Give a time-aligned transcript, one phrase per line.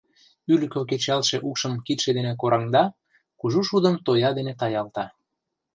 [0.53, 2.83] Ӱлыкӧ кечалтше укшым кидше дене кораҥда,
[3.39, 5.05] кужу шудым тоя дене таялта.